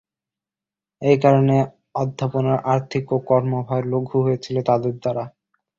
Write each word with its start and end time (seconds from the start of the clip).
এই 1.01 1.17
কারণে 1.19 1.55
অধ্যাপনার 1.95 2.57
আর্থিক 2.73 3.05
ও 3.11 3.27
কর্ম-ভার 3.29 3.81
লঘু 3.93 4.17
হয়েছিল 4.25 4.55
তাঁদের 4.69 4.93
দ্বারা। 4.97 5.23